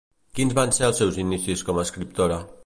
[0.37, 2.43] Quins van ser els seus inicis com a escriptora?